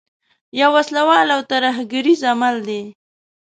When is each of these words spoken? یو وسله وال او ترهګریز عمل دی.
یو 0.59 0.69
وسله 0.77 1.01
وال 1.09 1.27
او 1.35 1.41
ترهګریز 1.51 2.21
عمل 2.31 2.55
دی. 2.67 2.81